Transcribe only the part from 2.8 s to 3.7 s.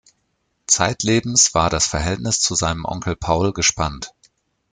Onkel Paul